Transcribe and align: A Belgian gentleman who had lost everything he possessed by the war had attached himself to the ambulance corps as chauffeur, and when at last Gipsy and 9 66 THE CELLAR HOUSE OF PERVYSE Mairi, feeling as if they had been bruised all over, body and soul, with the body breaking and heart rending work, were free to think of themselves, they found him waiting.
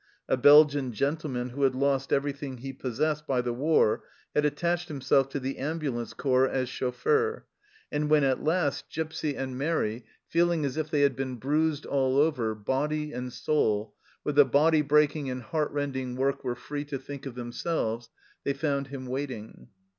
A 0.27 0.35
Belgian 0.35 0.91
gentleman 0.93 1.49
who 1.49 1.61
had 1.61 1.75
lost 1.75 2.11
everything 2.11 2.57
he 2.57 2.73
possessed 2.73 3.27
by 3.27 3.39
the 3.39 3.53
war 3.53 4.03
had 4.33 4.45
attached 4.45 4.87
himself 4.87 5.29
to 5.29 5.39
the 5.39 5.59
ambulance 5.59 6.15
corps 6.15 6.49
as 6.49 6.69
chauffeur, 6.69 7.45
and 7.91 8.09
when 8.09 8.23
at 8.23 8.43
last 8.43 8.89
Gipsy 8.89 9.35
and 9.35 9.59
9 9.59 9.59
66 9.59 9.59
THE 9.59 9.69
CELLAR 9.69 9.75
HOUSE 9.75 9.95
OF 9.95 10.01
PERVYSE 10.01 10.05
Mairi, 10.07 10.47
feeling 10.47 10.65
as 10.65 10.77
if 10.77 10.89
they 10.89 11.01
had 11.01 11.15
been 11.15 11.35
bruised 11.35 11.85
all 11.85 12.17
over, 12.17 12.55
body 12.55 13.13
and 13.13 13.31
soul, 13.31 13.93
with 14.23 14.35
the 14.37 14.43
body 14.45 14.81
breaking 14.81 15.29
and 15.29 15.43
heart 15.43 15.69
rending 15.71 16.15
work, 16.15 16.43
were 16.43 16.55
free 16.55 16.85
to 16.85 16.97
think 16.97 17.27
of 17.27 17.35
themselves, 17.35 18.09
they 18.43 18.53
found 18.53 18.87
him 18.87 19.05
waiting. 19.05 19.67